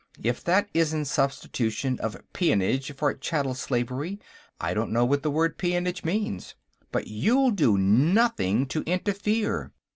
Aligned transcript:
If 0.23 0.43
that 0.45 0.67
isn't 0.73 1.05
substitution 1.05 1.99
of 1.99 2.17
peonage 2.33 2.91
for 2.95 3.13
chattel 3.13 3.53
slavery, 3.53 4.19
I 4.59 4.73
don't 4.73 4.91
know 4.91 5.05
what 5.05 5.21
the 5.21 5.29
word 5.29 5.59
peonage 5.59 6.03
means. 6.03 6.55
But 6.91 7.05
you'll 7.05 7.51
do 7.51 7.77
nothing 7.77 8.65
to 8.69 8.81
interfere. 8.85 9.73